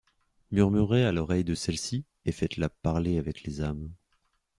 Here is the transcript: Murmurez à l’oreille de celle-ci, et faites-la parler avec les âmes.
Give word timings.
Murmurez 0.49 1.05
à 1.05 1.11
l’oreille 1.11 1.43
de 1.43 1.53
celle-ci, 1.53 2.05
et 2.25 2.31
faites-la 2.31 2.69
parler 2.69 3.19
avec 3.19 3.43
les 3.43 3.61
âmes. 3.61 3.91